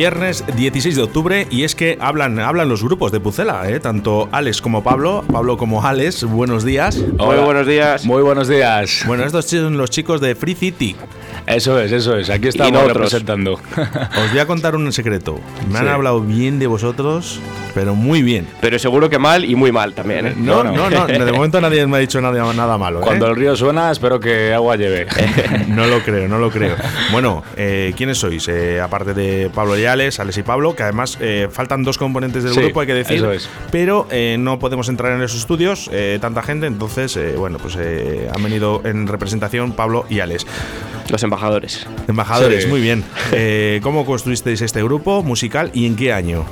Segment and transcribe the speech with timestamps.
[0.00, 3.80] Viernes 16 de octubre y es que hablan, hablan los grupos de Pucela, ¿eh?
[3.80, 6.96] tanto Alex como Pablo, Pablo como Alex, buenos días.
[6.96, 8.06] Muy buenos días.
[8.06, 9.04] Muy buenos días.
[9.06, 10.96] Bueno, estos son los chicos de Free City.
[11.46, 12.30] Eso es, eso es.
[12.30, 13.54] Aquí estamos representando.
[13.54, 15.40] Os voy a contar un secreto.
[15.70, 17.40] Me han hablado bien de vosotros,
[17.74, 18.46] pero muy bien.
[18.60, 20.26] Pero seguro que mal y muy mal también.
[20.26, 20.34] ¿eh?
[20.36, 23.00] No, no, no, De momento nadie me ha dicho nada, nada malo.
[23.00, 23.02] ¿eh?
[23.04, 25.06] Cuando el río suena, espero que agua lleve.
[25.68, 26.76] no lo creo, no lo creo.
[27.12, 28.48] Bueno, eh, ¿quiénes sois?
[28.82, 31.18] aparte de Pablo y Alex, Alex y Pablo, que además
[31.50, 33.16] faltan dos componentes del grupo, hay que decir.
[33.16, 33.48] Eso es.
[33.70, 39.06] Pero no podemos entrar en esos estudios, tanta gente, entonces, bueno, pues han venido en
[39.06, 40.46] representación Pablo y Alex.
[41.10, 41.86] Los embajadores.
[42.08, 43.04] Embajadores, muy bien.
[43.32, 46.46] Eh, ¿Cómo construisteis este grupo musical y en qué año?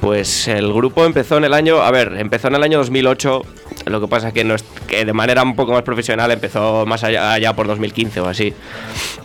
[0.00, 3.42] Pues el grupo empezó en el año, a ver, empezó en el año 2008
[3.90, 4.54] lo que pasa es que, no
[4.86, 8.54] que de manera un poco más profesional empezó más allá, allá, por 2015 o así.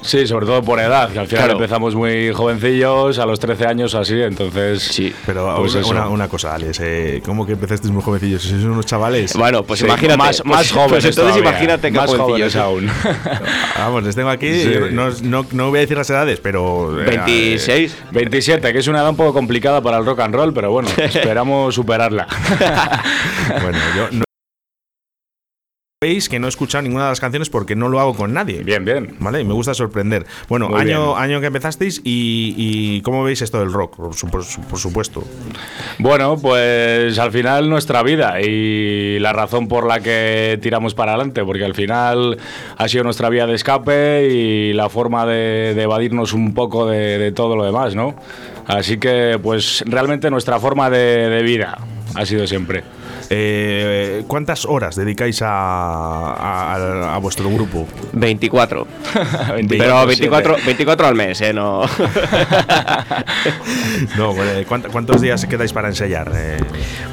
[0.01, 3.93] Sí, sobre todo por edad, que al final empezamos muy jovencillos, a los 13 años
[3.95, 4.83] o así, entonces...
[4.83, 8.43] Sí, pero pues una, una, cosa, Alex, eh, ¿cómo que empezasteis muy jovencillos?
[8.43, 9.33] ¿Sois unos chavales?
[9.35, 10.17] Bueno, pues imagínate.
[10.17, 12.89] Más, más pues, jóvenes pues entonces imagínate que más jóvenes aún.
[13.77, 14.51] Vamos, les tengo aquí,
[14.91, 16.91] no, no, no, voy a decir las edades, pero...
[16.91, 17.91] 26.
[17.91, 20.71] Eh, 27, que es una edad un poco complicada para el rock and roll, pero
[20.71, 22.27] bueno, esperamos superarla.
[23.61, 24.25] bueno, yo
[26.05, 28.63] que no he escuchado ninguna de las canciones porque no lo hago con nadie.
[28.63, 29.15] Bien, bien.
[29.19, 29.41] ¿Vale?
[29.41, 30.25] Y me gusta sorprender.
[30.47, 33.95] Bueno, año, año que empezasteis y, ¿cómo veis esto del rock?
[33.95, 34.13] Por,
[34.79, 35.23] supuesto.
[35.97, 41.43] Bueno, pues al final nuestra vida y la razón por la que tiramos para adelante,
[41.43, 42.37] porque al final
[42.77, 47.55] ha sido nuestra vía de escape y la forma de, evadirnos un poco de, todo
[47.55, 48.15] lo demás, ¿no?
[48.67, 51.77] Así que, pues realmente nuestra forma de vida
[52.13, 52.83] ha sido siempre.
[53.29, 57.87] Eh, ¿Cuántas horas dedicáis a, vuestro grupo?
[58.13, 58.87] 24.
[59.69, 61.53] Pero 24, 24 al mes, ¿eh?
[61.53, 61.81] No.
[64.17, 64.33] no
[64.91, 66.31] ¿cuántos días quedáis para ensayar?
[66.35, 66.57] Eh,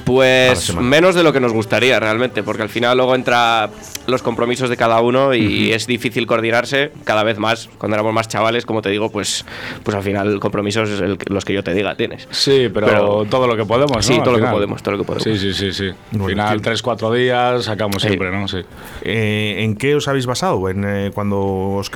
[0.05, 3.71] pues menos de lo que nos gustaría realmente, porque al final luego entra
[4.06, 7.69] los compromisos de cada uno y es difícil coordinarse cada vez más.
[7.79, 9.44] Cuando éramos más chavales, como te digo, pues,
[9.83, 12.29] pues al final compromisos es los que yo te diga tienes.
[12.31, 14.05] Sí, pero, todo lo que podemos.
[14.05, 15.25] Sí, todo lo que podemos, todo lo que podemos.
[15.25, 15.91] Sí, sí, sí, sí.
[16.13, 18.47] Al final, 3-4 días sacamos siempre, ¿no?
[18.47, 18.59] Sí.
[19.03, 20.69] Eh, ¿En qué os habéis basado?
[20.69, 21.91] En, eh, cuando os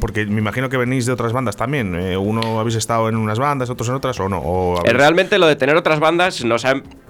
[0.00, 1.94] Porque me imagino que venís de otras bandas también.
[1.96, 4.76] Eh, ¿Uno habéis estado en unas bandas, otros en otras o no?
[4.84, 6.64] Realmente lo de tener otras bandas nos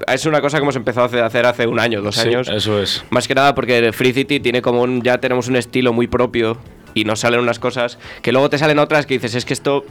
[0.06, 2.48] es una cosa que hemos empezado a hacer hace un año, dos años.
[2.48, 3.04] Eso es.
[3.10, 5.02] Más que nada porque Free City tiene como un.
[5.02, 6.56] Ya tenemos un estilo muy propio
[6.94, 9.84] y nos salen unas cosas que luego te salen otras que dices, es que esto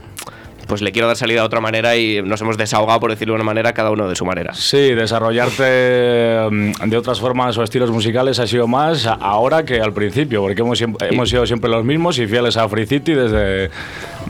[0.66, 3.36] pues le quiero dar salida de otra manera y nos hemos desahogado, por decirlo de
[3.36, 4.54] una manera, cada uno de su manera.
[4.54, 9.92] Sí, desarrollarte mm, de otras formas o estilos musicales ha sido más ahora que al
[9.92, 13.70] principio, porque hemos, hemos sido siempre los mismos y fieles a Free City desde,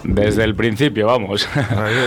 [0.04, 1.48] desde el principio, vamos.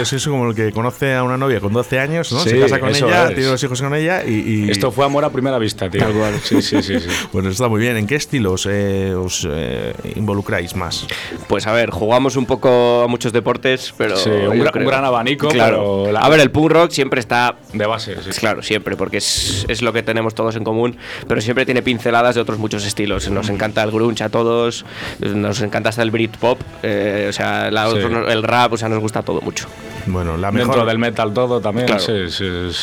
[0.02, 2.40] Es eso como el que conoce a una novia con 12 años, ¿no?
[2.40, 5.58] Se casa con ella, tiene dos hijos con ella y, Esto fue amor a primera
[5.58, 6.02] vista, tío.
[6.44, 7.08] Sí, sí, sí, sí.
[7.34, 7.98] bueno, está muy bien.
[7.98, 11.08] ¿En qué estilos eh, os eh, involucráis más?
[11.48, 15.48] Pues a ver, jugamos un poco a muchos deportes, pero Sí, un, gran abanico.
[15.50, 16.06] Claro.
[16.18, 17.56] A ver, el punk rock siempre está.
[17.74, 18.32] De base, sí.
[18.40, 20.98] Claro, siempre, porque es, es, lo que tenemos todos en común,
[21.28, 23.30] pero siempre tiene pinceladas de otros muchos estilos.
[23.30, 24.86] Nos encanta el grunge a todos,
[25.20, 29.42] nos encanta hasta el Britpop, eh, o sea, el rap, o sea, nos gusta todo
[29.42, 29.68] mucho.
[30.06, 30.68] Bueno, la mejor.
[30.68, 31.88] Dentro del metal todo también.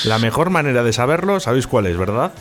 [0.04, 2.32] La mejor manera de saberlo, ¿sabéis cuál es, verdad?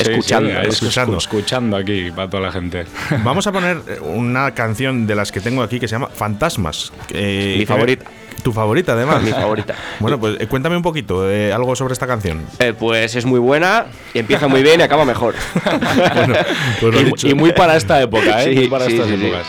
[0.00, 1.16] Escuchando, escuchando.
[1.18, 2.86] Escuchando aquí para toda la gente.
[3.24, 6.92] Vamos a poner una canción de las que tengo aquí que se llama Fantasmas.
[7.12, 8.06] Mi favorita.
[8.42, 9.22] Tu favorita, además.
[9.22, 9.74] Mi favorita.
[10.00, 12.44] Bueno, pues eh, cuéntame un poquito, eh, algo sobre esta canción.
[12.60, 15.34] Eh, pues es muy buena, empieza muy bien y acaba mejor.
[16.80, 18.54] Pues y, muy para esta época, ¿eh?
[18.54, 19.46] muy para estas épocas.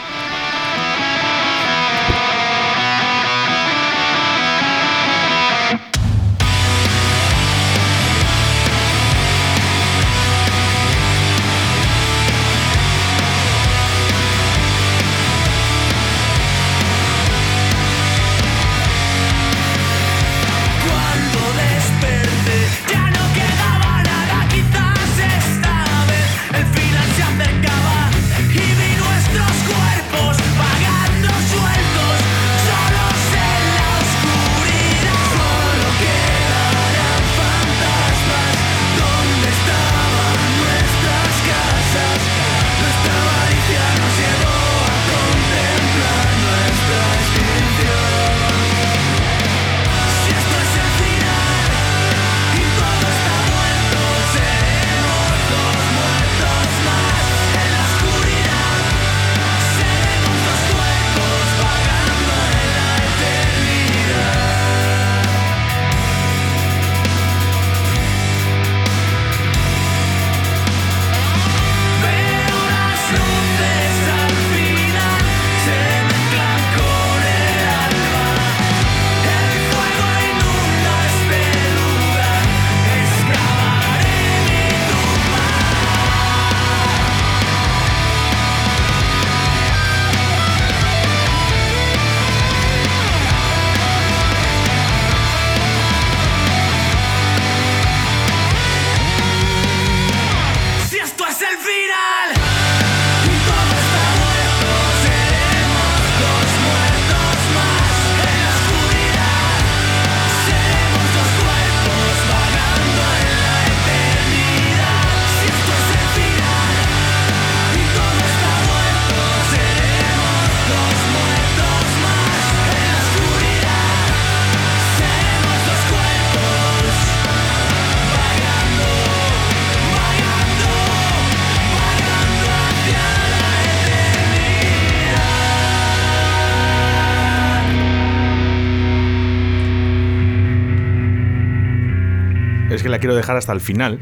[142.99, 143.97] La quiero dejar hasta el final.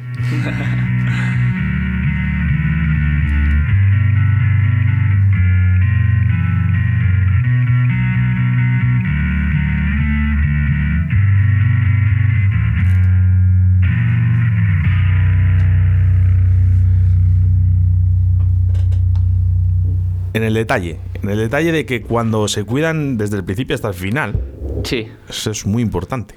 [20.33, 23.89] en el detalle, en el detalle de que cuando se cuidan desde el principio hasta
[23.89, 24.39] el final,
[24.83, 25.07] sí.
[25.29, 26.35] eso es muy importante.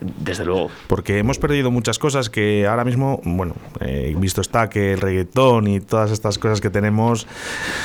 [0.00, 0.70] Desde luego.
[0.86, 5.66] Porque hemos perdido muchas cosas que ahora mismo, bueno, eh, visto está que el reggaetón
[5.66, 7.26] y todas estas cosas que tenemos.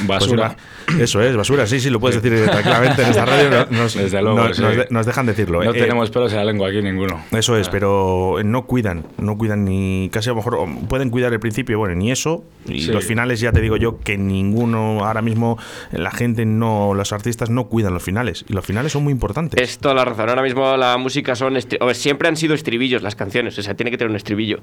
[0.05, 0.55] Pues basura.
[0.99, 3.67] eso es, basura, sí, sí, lo puedes decir tranquilamente en esta radio.
[3.69, 4.49] Nos, Desde luego,
[4.89, 5.63] nos, dejan decirlo.
[5.63, 5.79] No eh.
[5.79, 7.23] tenemos pelos en la lengua aquí ninguno.
[7.31, 7.71] Eso es, ah.
[7.71, 11.95] pero no cuidan, no cuidan ni casi a lo mejor pueden cuidar el principio, bueno,
[11.95, 12.43] ni eso.
[12.65, 15.57] Y los finales ya te digo yo que ninguno, ahora mismo
[15.91, 18.45] la gente no, los artistas no cuidan los finales.
[18.47, 19.61] Y los finales son muy importantes.
[19.61, 20.29] Es toda la razón.
[20.29, 21.57] Ahora mismo la música son
[22.03, 24.59] siempre han sido estribillos las canciones, o sea, tiene que tener un estribillo.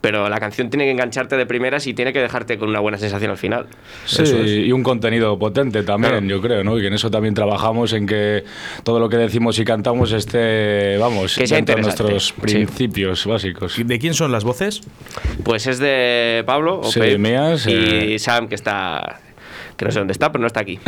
[0.00, 2.98] Pero la canción tiene que engancharte de primeras y tiene que dejarte con una buena
[2.98, 3.66] sensación al final.
[4.06, 6.78] Sí, y un contenido potente también, yo creo, ¿no?
[6.78, 8.44] Y que en eso también trabajamos, en que
[8.82, 13.76] todo lo que decimos y cantamos esté, vamos, que dentro de nuestros principios básicos.
[13.84, 14.80] ¿De quién son las voces?
[15.44, 19.20] Pues es de Pablo, sí, mías, y eh, Sam, que está
[19.80, 20.78] que no sé dónde está, pero no está aquí.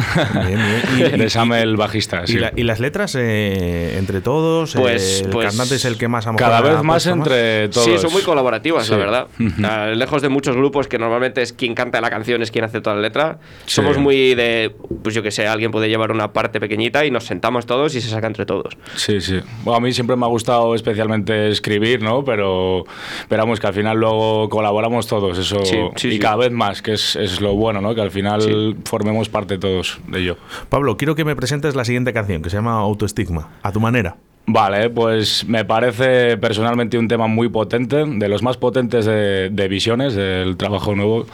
[0.97, 1.23] Bien,
[1.53, 2.25] el bajista.
[2.27, 4.75] ¿Y, las letras eh, entre todos?
[4.75, 7.87] Pues, el pues cantante es el que más Cada vez más entre todos.
[7.87, 9.29] Sí, son muy colaborativas, la verdad.
[9.97, 12.97] lejos de muchos grupos que normalmente es quien canta la canción, es quien hace toda
[12.97, 13.39] la letra.
[13.65, 17.25] Somos muy de, pues yo que sé, alguien puede llevar una parte pequeñita y nos
[17.25, 18.77] sentamos todos y se saca entre todos.
[18.95, 19.41] Sí, sí.
[19.65, 22.25] Bueno, a mí siempre me ha gustado especialmente escribir, ¿no?
[22.25, 22.85] Pero
[23.21, 25.63] esperamos que al final luego colaboramos todos, eso.
[26.03, 27.95] y cada vez más, que es, es, lo bueno, ¿no?
[27.95, 30.37] Que al final formemos parte todos de ello.
[30.69, 34.17] Pablo, quiero que me presentes la siguiente canción, que se llama Autoestigma, a tu manera.
[34.45, 40.15] Vale, pues me parece personalmente un tema muy potente, de los más potentes de, visiones,
[40.15, 41.27] del trabajo nuevo.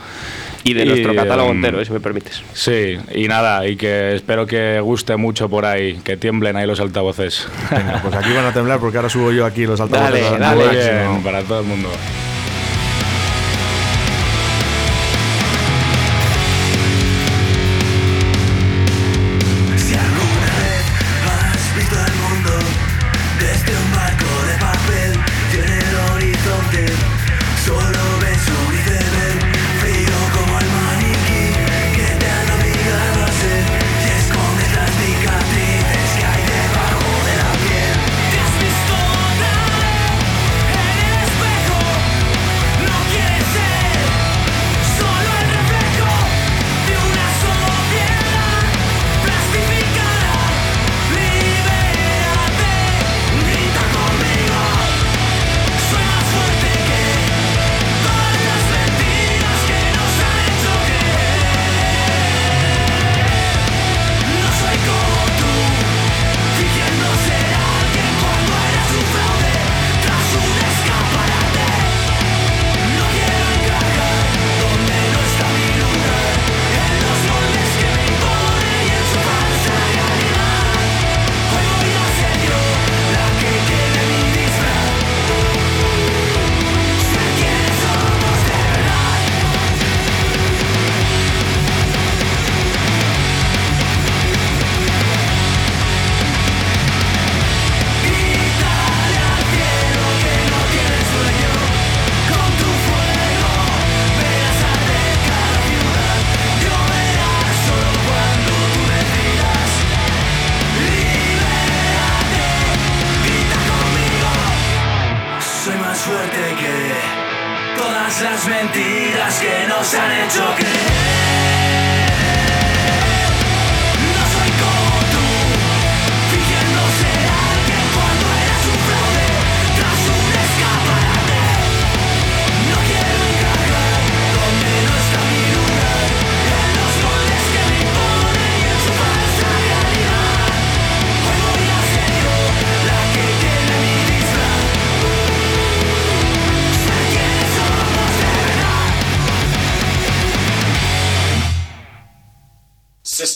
[0.62, 2.43] Y de nuestro catálogo em, entero, si me permites.
[2.52, 6.81] Sí, y nada, y que espero que guste mucho por ahí, que tiemblen ahí los
[6.81, 7.49] altavoces.
[7.71, 10.31] Venga, pues aquí van a temblar porque ahora subo yo aquí los altavoces.
[10.38, 10.69] Dale, dale.
[10.69, 11.88] Bien, para todo el mundo.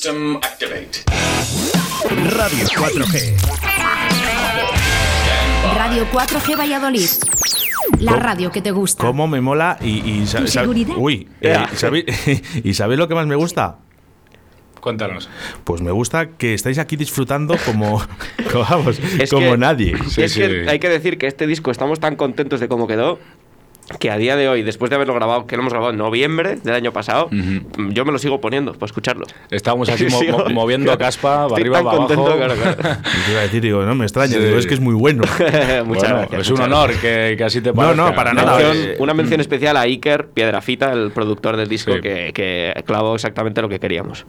[0.05, 0.27] Radio
[2.67, 3.37] 4G.
[5.77, 7.09] Radio 4G Valladolid.
[8.01, 9.05] La radio que te gusta.
[9.05, 9.79] ¿Cómo me mola?
[9.81, 10.97] Y, y seguridad?
[10.97, 11.57] Uy, eh,
[12.65, 13.79] ¿y sabéis lo que más me gusta?
[14.81, 15.31] Cuéntanos.
[15.63, 18.05] Pues me gusta que estáis aquí disfrutando como,
[18.55, 19.95] vamos, como nadie.
[20.17, 23.21] es que hay que decir que este disco estamos tan contentos de cómo quedó
[23.99, 26.57] que a día de hoy, después de haberlo grabado, que lo hemos grabado en noviembre
[26.57, 29.27] del año pasado, yo me lo sigo poniendo para escucharlo.
[29.51, 30.07] Estamos aquí
[30.53, 32.07] moviendo a caspa, arriba, abajo.
[32.07, 32.55] Claro, claro.
[33.31, 35.23] iba a decir, digo, no me extraña, digo, es que es muy bueno.
[35.85, 36.41] muchas gracias.
[36.41, 37.97] Es un honor Que, que, así te parezca.
[37.97, 38.59] No, no, para nada.
[38.99, 43.69] una mención especial a Iker Piedrafita, el productor del disco, que, que clavó exactamente lo
[43.69, 44.25] que queríamos.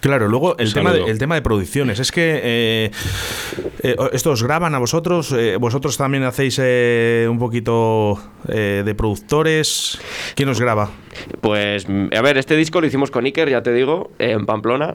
[0.00, 2.00] Claro, luego el, tema de, el tema de producciones.
[2.00, 2.90] Es que eh,
[3.82, 10.00] eh, estos graban a vosotros, eh, vosotros también hacéis un poquito de productores.
[10.34, 10.90] ¿Quién os graba?
[11.40, 14.94] Pues, a ver, este disco lo hicimos con Iker, ya te digo, en Pamplona,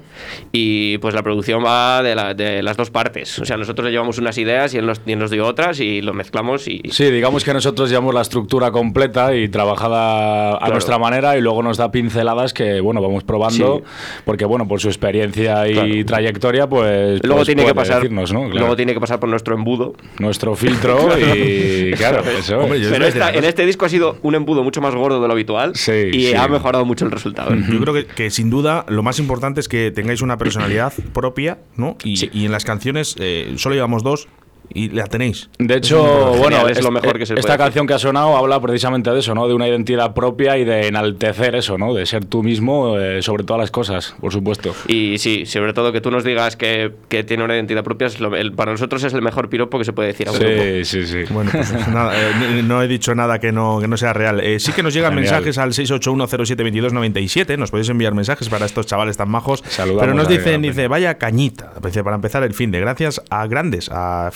[0.51, 3.39] y pues la producción va de, las dos partes.
[3.39, 6.01] O sea, nosotros le llevamos unas ideas y él, nos, y nos dio otras y
[6.01, 6.81] lo mezclamos y...
[6.91, 11.61] Sí, digamos que nosotros llevamos la estructura completa y trabajada a nuestra manera y luego
[11.63, 13.83] nos da pinceladas que, bueno, vamos probando,
[14.23, 17.21] porque, bueno, por su experiencia y trayectoria, pues...
[17.23, 19.93] Luego pues tiene que pasar, Luego tiene que pasar por nuestro embudo.
[20.19, 22.65] Nuestro filtro y, claro, eso.
[22.67, 25.75] Pero en este disco ha sido un embudo mucho más gordo de lo habitual.
[25.75, 27.53] Sí y ha mejorado mucho el resultado.
[27.55, 31.97] Yo creo que, sin duda lo más importante es que tengáis una personalidad propia, ¿no?
[32.03, 34.27] Y, y en las canciones eh, solo llevamos dos,
[34.75, 35.49] y la tenéis.
[35.57, 36.03] De hecho,
[36.37, 39.33] bueno, es, lo mejor que se Esta canción que ha sonado habla precisamente de eso,
[39.33, 39.47] ¿no?
[39.47, 41.93] De una identidad propia y de enaltecer eso, ¿no?
[41.93, 44.75] De ser tú mismo eh, sobre todas las cosas, por supuesto.
[44.87, 48.17] Y sí, sobre todo que tú nos digas que, que tiene una identidad propia, es
[48.55, 51.23] para nosotros es el mejor piropo que se puede decir a un Sí, sí, sí.
[51.33, 54.41] Bueno, pues nada, eh, no he dicho nada que no, que no sea real.
[54.41, 59.15] Eh, sí que nos llegan mensajes al 681072297, nos podéis enviar mensajes para estos chavales
[59.15, 59.63] tan majos.
[59.77, 61.71] pero nos dicen, dice, vaya cañita,
[62.03, 64.29] para empezar el fin de gracias a grandes, a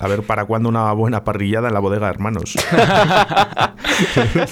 [0.00, 2.54] A ver para cuándo una buena parrillada en la bodega, hermanos.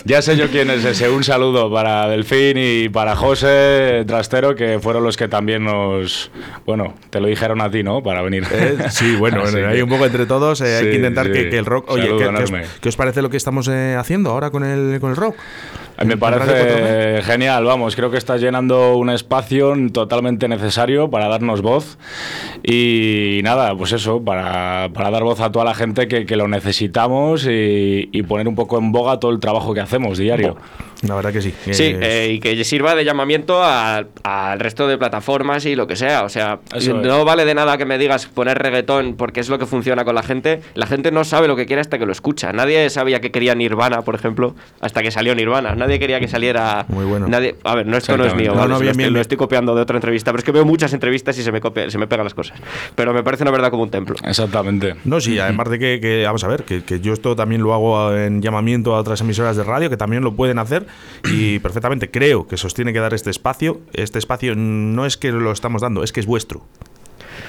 [0.04, 1.08] ya sé yo quién es ese.
[1.08, 6.30] Un saludo para Delfín y para José Trastero, que fueron los que también nos.
[6.66, 8.02] Bueno, te lo dijeron a ti, ¿no?
[8.02, 8.44] Para venir.
[8.50, 10.60] Eh, sí, bueno, hay un poco entre todos.
[10.60, 11.90] Eh, hay que intentar que, el rock.
[11.90, 12.10] Oye,
[12.80, 15.36] ¿qué, os, parece lo que estamos eh, haciendo ahora con el, con el rock?
[16.02, 21.98] Me parece genial, vamos, creo que estás llenando un espacio totalmente necesario para darnos voz
[22.62, 26.48] y nada, pues eso, para, para dar voz a toda la gente que, que lo
[26.48, 30.56] necesitamos y, y, poner un poco en boga todo el trabajo que hacemos diario.
[31.06, 31.54] La verdad que sí.
[31.70, 36.24] Sí, eh, y que sirva de llamamiento al resto de plataformas y lo que sea.
[36.24, 36.60] O sea,
[37.02, 40.14] no vale de nada que me digas poner reggaetón porque es lo que funciona con
[40.14, 40.60] la gente.
[40.74, 42.52] La gente no sabe lo que quiere hasta que lo escucha.
[42.52, 45.74] Nadie sabía que quería Nirvana, por ejemplo, hasta que salió Nirvana.
[45.84, 46.86] Nadie quería que saliera.
[46.88, 47.28] Muy bueno.
[47.28, 48.54] Nadie, a ver, no, esto no es mío.
[48.54, 51.36] No, no, bien, lo, estoy, copiando de otra entrevista, pero es que veo muchas entrevistas
[51.38, 52.58] y se me, copia, se me pegan las cosas.
[52.94, 54.16] Pero me parece una verdad como un templo.
[54.24, 54.94] Exactamente.
[55.04, 58.14] No, sí, además de que, vamos a ver, que, que yo esto también lo hago
[58.14, 60.86] en llamamiento a otras emisoras de radio que también lo pueden hacer
[61.24, 63.80] y perfectamente creo que sostiene que dar este espacio.
[63.92, 66.62] Este espacio no es que lo estamos dando, es que es vuestro.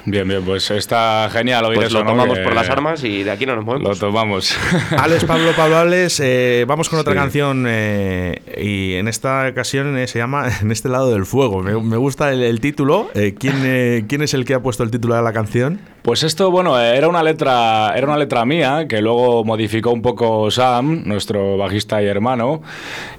[0.06, 3.46] Bien, bien, pues está genial oír pues Lo tomamos por las armas y de aquí
[3.46, 3.90] no nos movemos.
[3.90, 4.56] Lo tomamos.
[4.98, 10.08] Alex Pablo Pablo Alex, eh, vamos con otra canción eh, y en esta ocasión eh,
[10.08, 11.62] se llama En este lado del fuego.
[11.62, 13.10] Me, gusta el, título.
[13.14, 15.80] ¿quién, ¿Quién es el que ha puesto el título de la canción?
[16.06, 20.52] Pues esto, bueno, era una letra, era una letra mía que luego modificó un poco
[20.52, 22.62] Sam, nuestro bajista y hermano.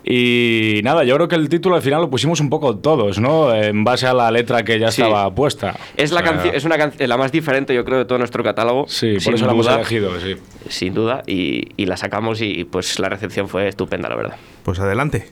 [0.04, 3.52] Y nada, yo creo que el título al final lo pusimos un poco todos, ¿no?
[3.52, 5.74] En base a la letra que ya estaba puesta.
[5.96, 8.86] Es la canción, es una canción la más diferente, yo creo, de todo nuestro catálogo.
[8.88, 10.36] Sí, por eso la hemos elegido, sí.
[10.68, 14.36] Sin duda, y, y la sacamos y pues la recepción fue estupenda, la verdad.
[14.64, 15.30] Pues adelante,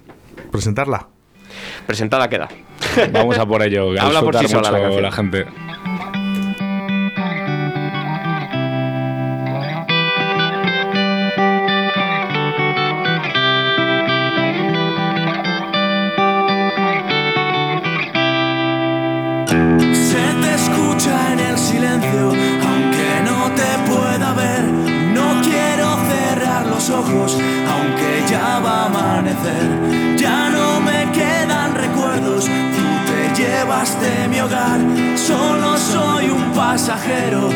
[0.53, 1.09] presentarla.
[1.87, 2.49] Presentada queda.
[3.13, 3.91] Vamos a por ello.
[4.01, 5.47] Habla por sí sola la, la gente.
[27.11, 30.17] Aunque ya va a amanecer.
[30.17, 34.81] Ya no me quedan recuerdos, tú te llevas de mi hogar.
[35.17, 37.51] Solo soy un pasajero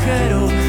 [0.00, 0.59] pasajero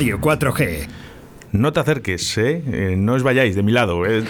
[0.00, 0.88] Radio 4G.
[1.52, 2.62] No te acerques, ¿eh?
[2.72, 2.94] ¿eh?
[2.96, 4.06] no os vayáis de mi lado.
[4.06, 4.24] Eh,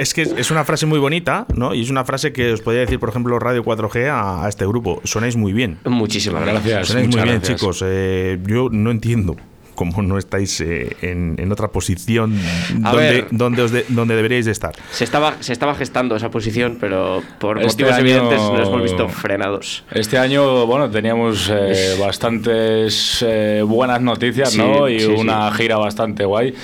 [0.00, 1.74] es, que es una frase muy bonita, ¿no?
[1.74, 5.00] Y es una frase que os podría decir, por ejemplo, Radio 4G a, este grupo.
[5.04, 5.78] Sonáis muy bien.
[5.84, 6.88] Muchísimas gracias.
[6.88, 7.84] Sonáis muy bien, chicos.
[7.86, 9.36] Eh, yo no entiendo
[9.80, 12.38] como no estáis eh, en, otra posición
[12.74, 14.74] donde, donde, donde, deberíais de estar.
[14.90, 19.08] Se estaba, se estaba gestando esa posición, pero por este motivos evidentes nos hemos visto
[19.08, 19.84] frenados.
[19.90, 24.86] Este año, bueno, teníamos eh, bastantes eh, buenas noticias, ¿no?
[24.86, 26.54] Y una gira bastante guay.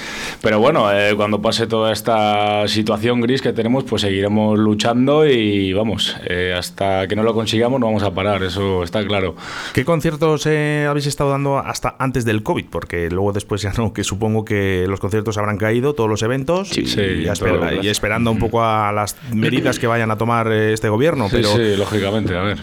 [0.43, 6.15] Pero bueno, cuando pase toda esta situación gris que tenemos, pues seguiremos luchando y vamos,
[6.55, 9.37] hasta que no lo consigamos no vamos a parar, eso está claro.
[9.73, 12.67] ¿Qué conciertos habéis estado dando hasta antes del COVID?
[12.67, 16.77] Porque luego después ya no, que supongo que los conciertos habrán caído, todos los eventos,
[16.77, 21.29] y, y, esperando un poco a las medidas que vayan a tomar eh, este gobierno.
[21.31, 22.59] pero sí, lógicamente, a ver.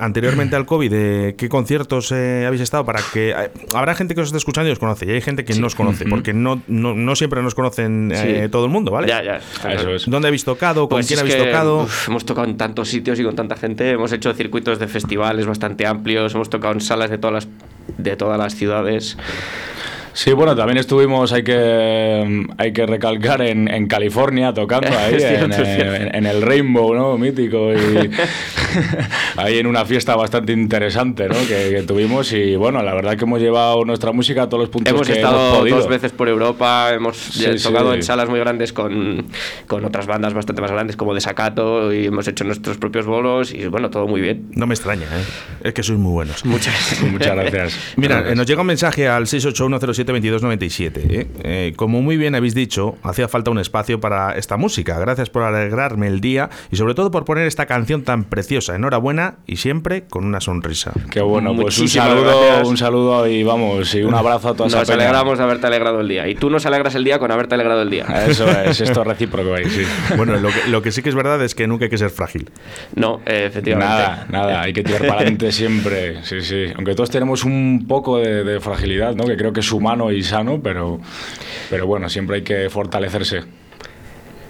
[0.00, 2.84] anteriormente al COVID, eh, ¿qué conciertos eh, habéis estado?
[2.84, 3.34] Para que
[3.74, 5.74] Habrá gente que os esté escuchando y os conoce, y hay gente que no os
[5.74, 8.12] conoce, porque no, no, siempre nos conocen
[8.50, 9.08] todo el mundo, ¿vale?
[9.08, 9.40] Ya, ya.
[10.06, 10.88] ¿Dónde habéis tocado?
[10.88, 11.86] ¿Con pues quién habéis tocado?
[12.06, 15.86] hemos tocado en tantos sitios y con tanta gente, hemos hecho circuitos de festivales bastante
[15.86, 17.48] amplios, hemos tocado en salas de todas las
[17.96, 19.16] de todas las ciudades.
[20.18, 26.26] Sí, bueno, también estuvimos, hay que, hay que recalcar, en, en California tocando ahí, en,
[26.26, 27.16] el Rainbow, ¿no?
[27.16, 27.72] Mítico.
[27.72, 28.10] Y
[29.36, 31.34] ahí en una fiesta bastante interesante, ¿no?
[31.46, 32.32] Que, tuvimos.
[32.32, 35.14] Y bueno, la verdad que hemos llevado nuestra música a todos los puntos hemos que
[35.14, 35.76] estado hemos podido.
[35.76, 37.30] dos veces por Europa, hemos
[37.62, 39.26] tocado en salas muy grandes con,
[39.66, 43.66] con, otras bandas bastante más grandes como Desacato y hemos hecho nuestros propios bolos y
[43.66, 44.48] bueno, todo muy bien.
[44.52, 45.24] No me extraña, ¿eh?
[45.64, 46.44] Es que sois muy buenos.
[46.44, 47.78] Muchas, Muchas gracias.
[47.96, 51.06] Mira, nos llega un mensaje al 68107 2297.
[51.08, 51.26] ¿eh?
[51.42, 51.72] ¿eh?
[51.76, 54.98] como muy bien habéis dicho, hacía falta un espacio para esta música.
[54.98, 58.67] Gracias por alegrarme el día y sobre todo por poner esta canción tan preciosa.
[58.74, 60.92] Enhorabuena y siempre con una sonrisa.
[61.10, 64.74] Qué bueno, pues un saludo, un saludo y vamos, y un abrazo a todos.
[64.74, 66.28] Nos alegramos de haberte alegrado el día.
[66.28, 68.04] Y tú nos alegras el día con haberte alegrado el día.
[68.26, 69.82] Eso es, esto es recíproco ahí, sí.
[70.16, 70.34] Bueno,
[70.68, 72.50] lo que, sí que es verdad es que nunca hay que ser frágil.
[72.94, 73.94] No, efectivamente.
[73.94, 76.24] Nada, nada, hay que tirar para adelante siempre.
[76.24, 76.66] Sí, sí.
[76.74, 79.24] Aunque todos tenemos un poco de, de fragilidad, ¿no?
[79.24, 81.00] Que creo que es humano y sano, pero,
[81.70, 83.57] pero bueno, siempre hay que fortalecerse.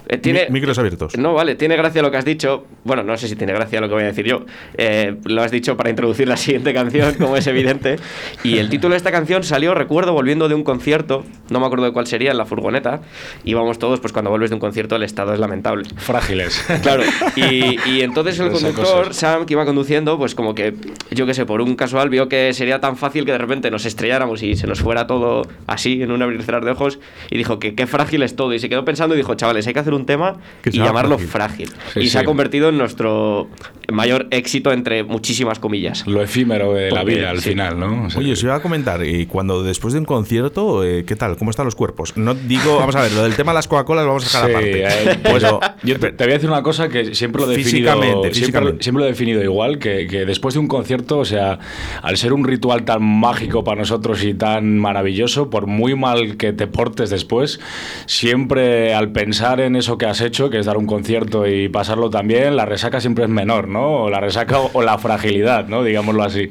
[0.09, 1.17] Eh, tiene, micros abiertos.
[1.19, 2.65] No, vale, tiene gracia lo que has dicho.
[2.85, 4.47] Bueno, no sé si tiene gracia lo que voy a decir yo.
[4.77, 7.97] Eh, lo has dicho para introducir la siguiente canción, como es evidente.
[8.43, 11.25] Y el título de esta canción salió, recuerdo, volviendo de un concierto.
[11.51, 13.03] No me acuerdo de cuál sería, en la furgoneta.
[13.45, 15.87] Íbamos todos, pues cuando vuelves de un concierto, el estado es lamentable.
[15.97, 16.65] Frágiles.
[16.83, 17.03] Claro.
[17.37, 20.75] Y, entonces el conductor, Sam, que iba conduciendo, pues como que,
[21.11, 23.85] yo qué sé, por un casual vio que sería tan fácil que de repente nos
[23.85, 26.99] estrelláramos y se nos fuera todo así, en un abrir y cerrar de ojos.
[27.31, 28.55] Y dijo que qué frágil es todo.
[28.55, 31.19] Y se quedó pensando y dijo, chavales, hay que hacer un un tema y llamarlo
[31.19, 31.71] frágil.
[31.97, 33.49] y se ha convertido en nuestro
[33.93, 36.07] mayor éxito entre muchísimas comillas.
[36.07, 38.09] Lo efímero de la vida al final, ¿no?
[38.17, 41.37] Oye, os iba a comentar, y cuando después de un concierto, eh, ¿qué tal?
[41.37, 42.17] ¿Cómo están los cuerpos?
[42.17, 44.51] No digo, vamos a ver, lo del tema de las Coca-Colas lo vamos a dejar
[44.51, 44.85] aparte.
[44.85, 45.43] Eh, pues
[45.83, 49.07] yo te, voy a decir una cosa que siempre lo he definido, físicamente, siempre, lo
[49.07, 51.59] he definido igual, que, que después de un concierto, o sea,
[52.03, 56.53] al ser un ritual tan mágico para nosotros y tan maravilloso, por muy mal que
[56.53, 57.59] te portes después,
[58.07, 62.11] siempre al pensar en eso que has hecho, que es dar un concierto y pasarlo
[62.11, 64.05] también, la resaca siempre es menor, ¿no?
[64.05, 65.83] O la resaca o, la fragilidad, ¿no?
[65.83, 66.51] Digámoslo así.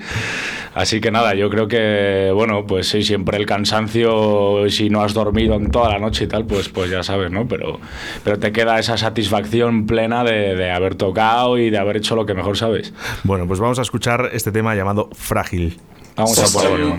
[0.73, 5.13] Así que nada, yo creo que, bueno, pues sí, siempre el cansancio, si no has
[5.13, 7.47] dormido en toda la noche y tal, pues, pues ya sabes, ¿no?
[7.47, 7.79] Pero,
[8.23, 12.25] pero te queda esa satisfacción plena de, de haber tocado y de haber hecho lo
[12.25, 12.93] que mejor sabes.
[13.23, 15.77] Bueno, pues vamos a escuchar este tema llamado Frágil.
[16.15, 16.95] Vamos a ponerlo.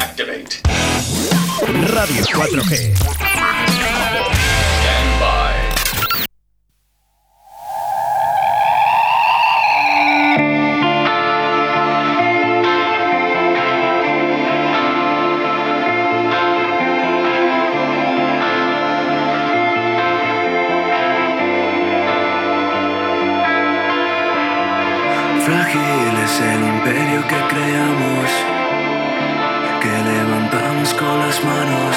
[1.66, 3.27] Radio 4G.
[26.40, 28.30] El imperio que creamos,
[29.80, 31.96] que levantamos con las manos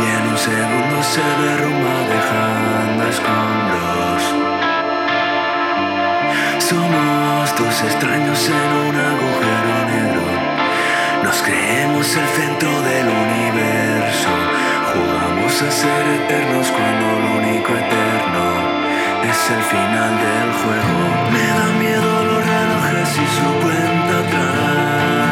[0.00, 4.22] y en un segundo se derrumba dejando escombros.
[6.58, 10.26] Somos dos extraños en un agujero negro,
[11.22, 14.30] nos creemos el centro del universo,
[14.92, 18.80] jugamos a ser eternos cuando lo único eterno
[19.22, 20.98] es el final del juego.
[21.32, 22.39] Me da miedo los
[22.92, 25.29] y su cuenta atrás.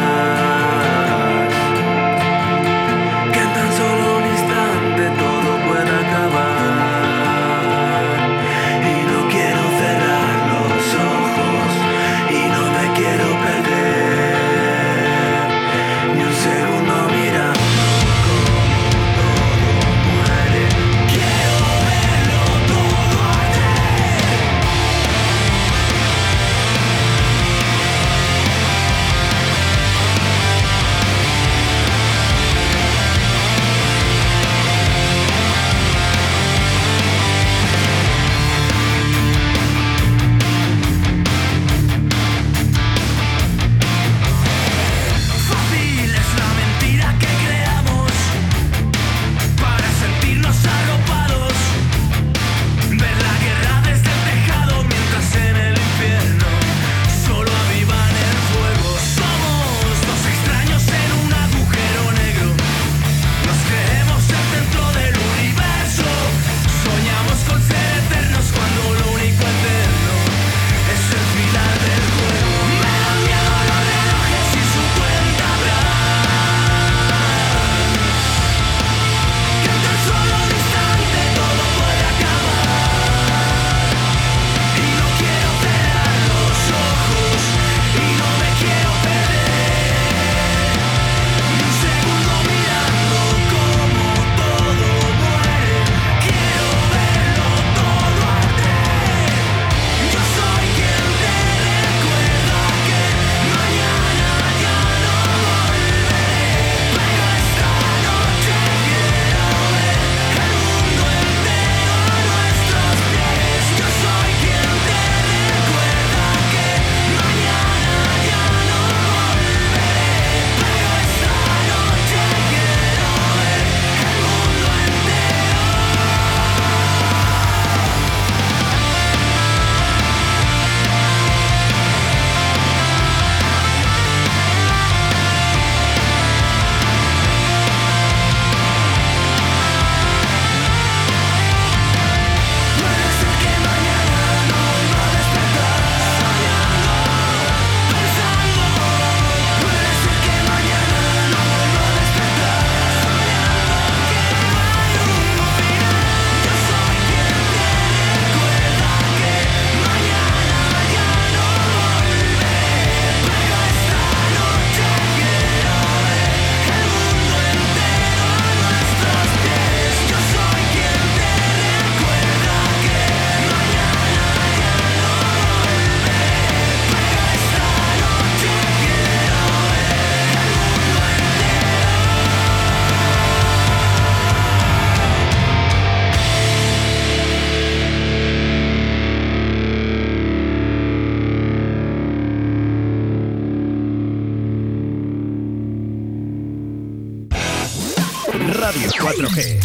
[198.99, 199.59] 4G.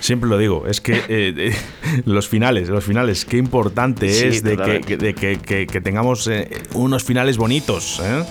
[0.00, 1.56] Siempre lo digo, es que eh, eh,
[2.06, 6.26] los finales, los finales, qué importante Sí, es de, que, de que- que- que tengamos
[6.26, 8.00] eh, unos finales bonitos.
[8.02, 8.24] ¿eh?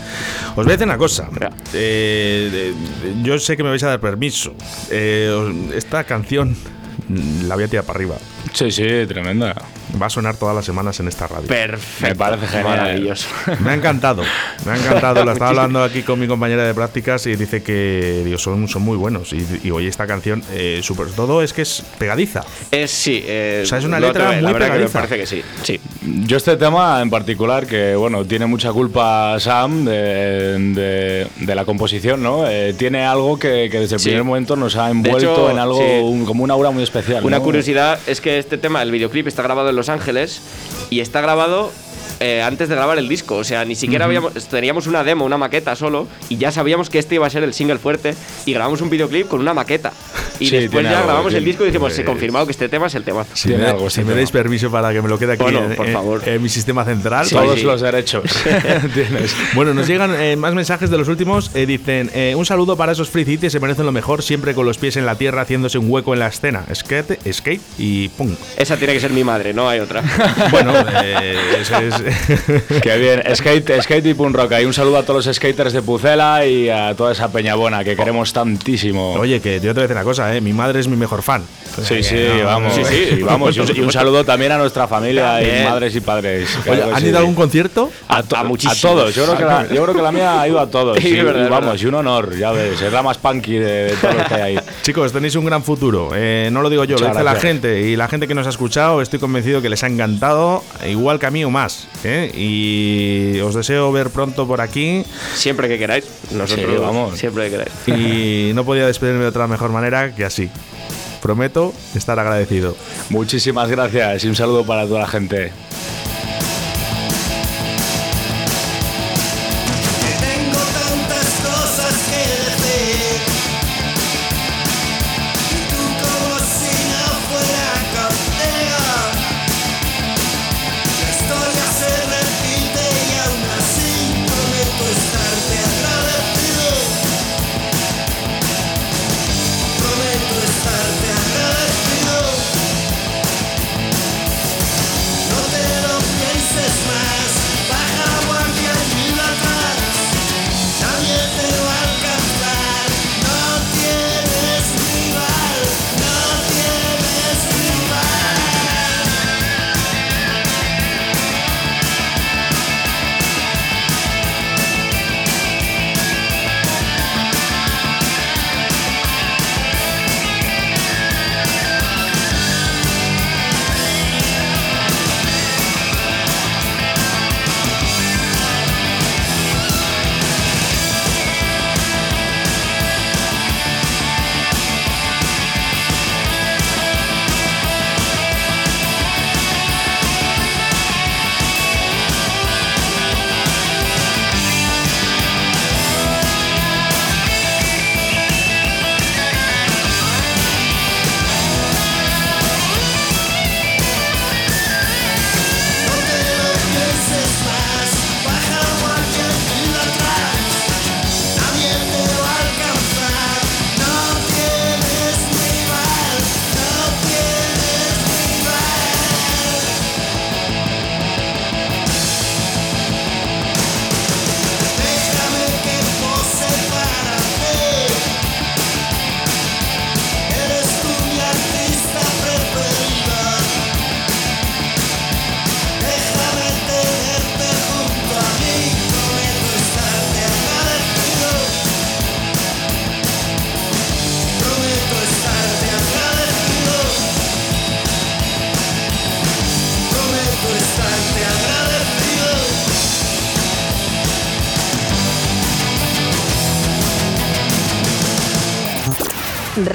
[0.49, 1.29] Os voy a decir una cosa.
[1.73, 2.73] Eh,
[3.23, 4.55] yo sé que me vais a dar permiso.
[4.89, 6.55] Eh, esta canción
[7.07, 8.15] mm, la voy a tirar para arriba.
[8.51, 9.53] Sí, sí, tremenda.
[10.01, 11.47] Va a sonar todas las semanas en esta radio.
[11.47, 12.07] Perfecto.
[12.07, 12.77] Me parece genial.
[12.77, 13.27] Maravilloso.
[13.63, 14.23] Me ha encantado,
[14.65, 15.25] me ha encantado.
[15.25, 18.83] Lo estaba hablando aquí con mi compañera de prácticas y dice que digo, son, son
[18.83, 19.33] muy buenos.
[19.33, 22.41] Y, y oye, esta canción, eh, super todo es que es pegadiza.
[22.71, 23.23] Es sí.
[23.25, 24.99] eh, O sea, es una letra La muy verdad que me pegadiza.
[24.99, 25.43] parece que sí.
[25.63, 25.79] Sí.
[26.27, 31.65] Yo este tema en particular, que bueno, tiene mucha culpa Sam de, de- de la
[31.65, 32.47] composición, ¿no?
[32.49, 34.09] Eh, tiene algo que, que desde el Sí.
[34.09, 35.99] primer momento nos ha envuelto hecho, en algo sí.
[36.03, 37.25] un- como una aura muy especial.
[37.25, 37.43] Una ¿no?
[37.43, 40.41] curiosidad es que este tema, el videoclip, está grabado en Los Ángeles
[40.89, 41.71] y está grabado
[42.19, 43.35] eh, antes de grabar el disco.
[43.37, 46.99] O sea, ni siquiera habíamos, teníamos una demo, una maqueta solo, y ya sabíamos que
[46.99, 49.91] este iba a ser el single fuerte, y grabamos un videoclip con una maqueta.
[50.39, 52.69] Y Sí, después ya algo, grabamos el disco y dijimos, se Pues- confirmado que este
[52.69, 53.25] tema es el tema.
[53.33, 55.63] Si, Tiene me, algo si me dais permiso para que me lo quede aquí Bueno,
[55.63, 56.21] en, por en- favor.
[56.27, 57.25] en mi sistema central.
[57.25, 57.35] Sí.
[57.35, 57.65] Todos sí.
[57.65, 58.23] los derechos.
[59.53, 61.51] Bueno, nos llegan eh, más mensajes de los últimos.
[61.55, 64.65] eh, dicen: eh, Un saludo para esos free cities, se merecen lo mejor, siempre con
[64.65, 66.65] los pies en la tierra, haciéndose un hueco en la escena.
[66.73, 68.35] Skate, skate y pum.
[68.57, 70.03] Esa tiene que ser mi madre, no hay otra.
[70.51, 71.69] Bueno, eh, es.
[72.81, 73.23] Qué bien.
[73.35, 74.53] Skate, skate y punk rock.
[74.61, 77.95] Y un saludo a todos los skaters de Pucela y a toda esa peñabona que
[77.95, 79.13] queremos tantísimo.
[79.13, 80.41] Oye, que yo te voy a decir una cosa, ¿eh?
[80.41, 81.43] mi madre es mi mejor fan.
[81.83, 82.73] Sí, sí, No, vamos.
[82.73, 83.07] sí, sí.
[83.19, 83.55] y vamos.
[83.55, 85.61] Y un, y un saludo también a nuestra familia También.
[85.61, 86.49] y madres y padres.
[86.67, 87.07] Oye, ¿Han sí.
[87.07, 87.89] ido a algún concierto?
[88.07, 88.43] A, to- A
[88.81, 89.15] todos.
[89.15, 90.97] Yo creo, que la, yo creo que la mía ha ido a todos.
[91.09, 91.81] Sí, Sí, verdad, y vamos, verdad.
[91.81, 92.81] y un honor, ya ves.
[92.81, 94.59] Es la más punky de, de todos los que hay ahí.
[94.83, 96.11] Chicos, tenéis un gran futuro.
[96.13, 97.41] Eh, no lo digo yo, lo dice la gracias.
[97.43, 97.81] gente.
[97.81, 101.25] Y la gente que nos ha escuchado, estoy convencido que les ha encantado, igual que
[101.27, 101.87] a mí o más.
[102.03, 102.31] ¿Eh?
[102.35, 105.03] Y os deseo ver pronto por aquí.
[105.35, 106.05] Siempre que queráis.
[106.31, 107.17] Nosotros, Sí, vamos.
[107.19, 107.71] Siempre que queráis.
[107.87, 110.49] Y no podía despedirme de otra mejor manera que así.
[111.21, 112.75] Prometo estar agradecido.
[113.09, 115.51] Muchísimas gracias y un saludo para toda la gente.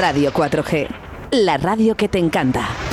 [0.07, 0.87] Radio 4G,
[1.31, 2.84] la radio que te encanta.